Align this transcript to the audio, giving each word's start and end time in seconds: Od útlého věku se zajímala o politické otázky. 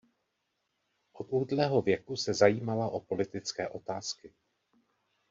Od 1.13 1.27
útlého 1.29 1.81
věku 1.81 2.15
se 2.15 2.33
zajímala 2.33 2.89
o 2.89 2.99
politické 2.99 3.69
otázky. 3.69 4.33